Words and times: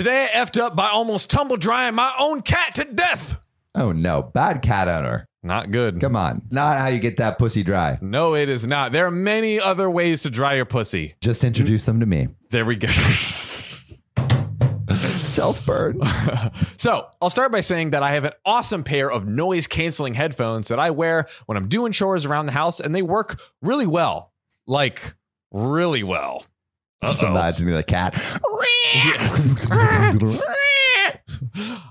Today 0.00 0.28
I 0.32 0.38
effed 0.38 0.58
up 0.58 0.74
by 0.74 0.88
almost 0.88 1.30
tumble 1.30 1.58
drying 1.58 1.94
my 1.94 2.10
own 2.18 2.40
cat 2.40 2.76
to 2.76 2.84
death. 2.84 3.38
Oh 3.74 3.92
no, 3.92 4.22
bad 4.22 4.62
cat 4.62 4.88
owner. 4.88 5.26
Not 5.42 5.70
good. 5.72 6.00
Come 6.00 6.16
on, 6.16 6.40
not 6.50 6.78
how 6.78 6.86
you 6.86 7.00
get 7.00 7.18
that 7.18 7.36
pussy 7.36 7.62
dry. 7.62 7.98
No, 8.00 8.34
it 8.34 8.48
is 8.48 8.66
not. 8.66 8.92
There 8.92 9.04
are 9.04 9.10
many 9.10 9.60
other 9.60 9.90
ways 9.90 10.22
to 10.22 10.30
dry 10.30 10.54
your 10.54 10.64
pussy. 10.64 11.16
Just 11.20 11.44
introduce 11.44 11.84
them 11.84 12.00
to 12.00 12.06
me. 12.06 12.28
There 12.48 12.64
we 12.64 12.76
go. 12.76 12.88
Self 14.88 15.66
burn. 15.66 16.00
so, 16.78 17.10
I'll 17.20 17.28
start 17.28 17.52
by 17.52 17.60
saying 17.60 17.90
that 17.90 18.02
I 18.02 18.12
have 18.12 18.24
an 18.24 18.32
awesome 18.46 18.82
pair 18.84 19.12
of 19.12 19.28
noise 19.28 19.66
canceling 19.66 20.14
headphones 20.14 20.68
that 20.68 20.78
I 20.78 20.92
wear 20.92 21.26
when 21.44 21.58
I'm 21.58 21.68
doing 21.68 21.92
chores 21.92 22.24
around 22.24 22.46
the 22.46 22.52
house, 22.52 22.80
and 22.80 22.94
they 22.94 23.02
work 23.02 23.38
really 23.60 23.86
well. 23.86 24.32
Like, 24.66 25.14
really 25.52 26.02
well. 26.04 26.46
Just 27.04 27.22
Uh-oh. 27.22 27.30
imagining 27.30 27.74
the 27.74 27.82
cat. 27.82 28.14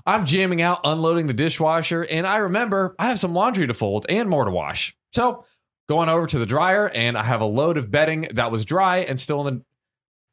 I'm 0.06 0.26
jamming 0.26 0.62
out, 0.62 0.80
unloading 0.84 1.26
the 1.26 1.34
dishwasher, 1.34 2.02
and 2.04 2.26
I 2.26 2.38
remember 2.38 2.94
I 2.98 3.08
have 3.08 3.18
some 3.18 3.34
laundry 3.34 3.66
to 3.66 3.74
fold 3.74 4.06
and 4.08 4.28
more 4.28 4.44
to 4.44 4.50
wash. 4.50 4.96
So, 5.12 5.44
going 5.88 6.08
over 6.08 6.26
to 6.26 6.38
the 6.38 6.46
dryer, 6.46 6.88
and 6.88 7.18
I 7.18 7.24
have 7.24 7.40
a 7.40 7.44
load 7.46 7.76
of 7.76 7.90
bedding 7.90 8.28
that 8.34 8.52
was 8.52 8.64
dry 8.64 8.98
and 8.98 9.18
still 9.18 9.46
in 9.46 9.54
the 9.56 9.64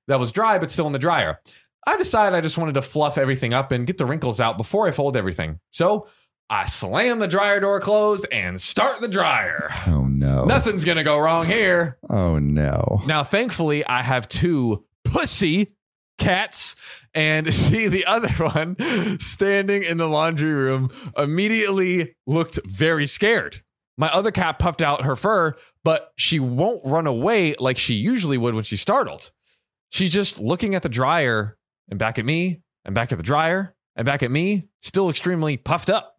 that 0.08 0.20
was 0.20 0.32
dry 0.32 0.58
but 0.60 0.70
still 0.72 0.88
in 0.88 0.94
the 0.94 1.00
dryer. 1.00 1.40
I 1.86 1.98
decided 1.98 2.36
I 2.36 2.42
just 2.42 2.58
wanted 2.58 2.76
to 2.76 2.82
fluff 2.82 3.18
everything 3.18 3.54
up 3.54 3.72
and 3.72 3.88
get 3.88 3.98
the 3.98 4.06
wrinkles 4.06 4.40
out 4.40 4.58
before 4.58 4.88
I 4.88 4.92
fold 4.92 5.18
everything. 5.18 5.60
So, 5.72 6.08
I 6.50 6.66
slam 6.66 7.20
the 7.20 7.28
dryer 7.28 7.60
door 7.60 7.80
closed 7.82 8.26
and 8.32 8.62
start 8.62 9.02
the 9.02 9.08
dryer. 9.10 9.70
Oh 9.88 10.04
no. 10.18 10.46
Nothing's 10.46 10.86
gonna 10.86 11.04
go 11.04 11.18
wrong 11.18 11.46
here. 11.46 11.98
Oh 12.10 12.40
no. 12.40 13.02
Now, 13.06 13.24
thankfully, 13.24 13.86
I 13.86 14.02
have 14.02 14.28
two 14.28 14.86
pussy 15.04 15.76
cats, 16.18 16.76
and 17.14 17.54
see 17.54 17.88
the 17.88 18.06
other 18.06 18.30
one 18.30 18.76
standing 19.20 19.84
in 19.84 19.98
the 19.98 20.08
laundry 20.08 20.54
room 20.54 20.90
immediately 21.18 22.16
looked 22.26 22.60
very 22.66 23.08
scared. 23.08 23.64
My 23.98 24.10
other 24.10 24.32
cat 24.32 24.60
puffed 24.60 24.82
out 24.82 25.04
her 25.04 25.16
fur, 25.16 25.56
but 25.84 26.12
she 26.16 26.40
won't 26.40 26.86
run 26.86 27.08
away 27.08 27.56
like 27.60 27.78
she 27.78 27.96
usually 27.96 28.38
would 28.38 28.54
when 28.54 28.64
she's 28.64 28.82
startled. 28.82 29.32
She's 29.90 30.12
just 30.14 30.40
looking 30.40 30.76
at 30.76 30.84
the 30.84 30.90
dryer 30.90 31.58
and 31.90 31.98
back 31.98 32.20
at 32.20 32.26
me 32.26 32.62
and 32.86 32.94
back 32.94 33.12
at 33.12 33.18
the 33.18 33.24
dryer 33.24 33.74
and 33.96 34.06
back 34.06 34.22
at 34.22 34.30
me, 34.30 34.68
still 34.82 35.10
extremely 35.10 35.58
puffed 35.58 35.90
up. 35.90 36.17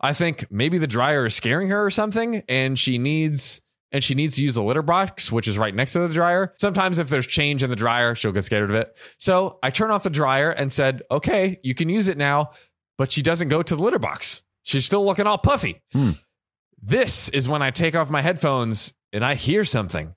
I 0.00 0.12
think 0.12 0.46
maybe 0.50 0.78
the 0.78 0.86
dryer 0.86 1.26
is 1.26 1.34
scaring 1.34 1.68
her 1.68 1.84
or 1.84 1.90
something, 1.90 2.42
and 2.48 2.78
she 2.78 2.98
needs 2.98 3.60
and 3.92 4.02
she 4.02 4.14
needs 4.14 4.36
to 4.36 4.42
use 4.42 4.56
the 4.56 4.62
litter 4.62 4.82
box, 4.82 5.30
which 5.30 5.46
is 5.46 5.56
right 5.56 5.74
next 5.74 5.92
to 5.92 6.00
the 6.00 6.12
dryer. 6.12 6.54
Sometimes 6.58 6.98
if 6.98 7.08
there's 7.08 7.26
change 7.26 7.62
in 7.62 7.70
the 7.70 7.76
dryer, 7.76 8.14
she'll 8.14 8.32
get 8.32 8.44
scared 8.44 8.68
of 8.68 8.76
it. 8.76 8.94
So 9.16 9.58
I 9.62 9.70
turn 9.70 9.90
off 9.90 10.02
the 10.02 10.10
dryer 10.10 10.50
and 10.50 10.70
said, 10.70 11.02
"Okay, 11.10 11.58
you 11.62 11.74
can 11.74 11.88
use 11.88 12.08
it 12.08 12.18
now," 12.18 12.50
but 12.98 13.10
she 13.12 13.22
doesn't 13.22 13.48
go 13.48 13.62
to 13.62 13.76
the 13.76 13.82
litter 13.82 13.98
box. 13.98 14.42
She's 14.64 14.84
still 14.84 15.04
looking 15.04 15.26
all 15.26 15.38
puffy. 15.38 15.82
Hmm. 15.92 16.10
This 16.82 17.28
is 17.30 17.48
when 17.48 17.62
I 17.62 17.70
take 17.70 17.94
off 17.94 18.10
my 18.10 18.20
headphones 18.20 18.92
and 19.12 19.24
I 19.24 19.34
hear 19.34 19.64
something 19.64 20.14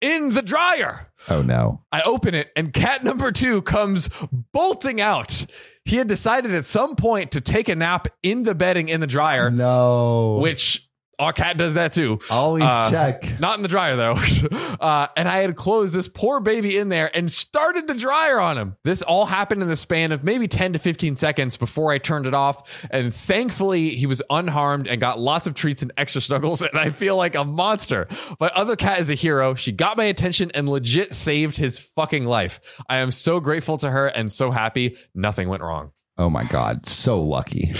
in 0.00 0.30
the 0.30 0.42
dryer. 0.42 1.12
Oh 1.28 1.42
no. 1.42 1.82
I 1.90 2.02
open 2.02 2.34
it 2.34 2.50
and 2.56 2.72
cat 2.72 3.04
number 3.04 3.32
two 3.32 3.62
comes 3.62 4.08
bolting 4.52 5.00
out. 5.00 5.44
He 5.88 5.96
had 5.96 6.06
decided 6.06 6.54
at 6.54 6.64
some 6.66 6.96
point 6.96 7.32
to 7.32 7.40
take 7.40 7.68
a 7.68 7.74
nap 7.74 8.08
in 8.22 8.44
the 8.44 8.54
bedding 8.54 8.88
in 8.88 9.00
the 9.00 9.06
dryer, 9.06 9.50
No. 9.50 10.38
which 10.40 10.87
our 11.18 11.32
cat 11.32 11.56
does 11.56 11.74
that 11.74 11.92
too. 11.92 12.18
Always 12.30 12.64
Uh, 12.64 12.90
check. 12.90 13.40
Not 13.40 13.56
in 13.56 13.62
the 13.62 13.68
dryer 13.68 13.96
though. 13.96 14.16
uh, 14.80 15.08
and 15.16 15.28
I 15.28 15.38
had 15.38 15.56
closed 15.56 15.94
this 15.94 16.08
poor 16.08 16.40
baby 16.40 16.76
in 16.78 16.88
there 16.88 17.10
and 17.14 17.30
started 17.30 17.86
the 17.88 17.94
dryer 17.94 18.40
on 18.40 18.56
him. 18.56 18.76
This 18.84 19.02
all 19.02 19.26
happened 19.26 19.62
in 19.62 19.68
the 19.68 19.76
span 19.76 20.12
of 20.12 20.22
maybe 20.24 20.46
10 20.48 20.74
to 20.74 20.78
15 20.78 21.16
seconds 21.16 21.56
before 21.56 21.90
I 21.92 21.98
turned 21.98 22.26
it 22.26 22.34
off. 22.34 22.86
And 22.90 23.12
thankfully, 23.14 23.90
he 23.90 24.06
was 24.06 24.22
unharmed 24.30 24.86
and 24.86 25.00
got 25.00 25.18
lots 25.18 25.46
of 25.46 25.54
treats 25.54 25.82
and 25.82 25.92
extra 25.96 26.20
snuggles. 26.20 26.62
And 26.68 26.78
I 26.78 26.90
feel 26.90 27.16
like 27.16 27.34
a 27.34 27.44
monster. 27.44 28.06
My 28.40 28.50
other 28.54 28.76
cat 28.76 29.00
is 29.00 29.10
a 29.10 29.14
hero. 29.14 29.54
She 29.54 29.72
got 29.72 29.96
my 29.96 30.04
attention 30.04 30.50
and 30.54 30.68
legit 30.68 31.14
saved 31.14 31.56
his 31.56 31.78
fucking 31.78 32.26
life. 32.26 32.60
I 32.88 32.98
am 32.98 33.10
so 33.10 33.40
grateful 33.40 33.78
to 33.78 33.90
her 33.90 34.06
and 34.06 34.30
so 34.30 34.50
happy 34.50 34.96
nothing 35.14 35.48
went 35.48 35.62
wrong. 35.62 35.92
Oh 36.18 36.28
my 36.28 36.44
god. 36.44 36.84
So 36.86 37.20
lucky. 37.22 37.72